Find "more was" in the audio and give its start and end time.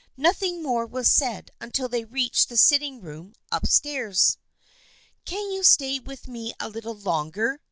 0.63-1.11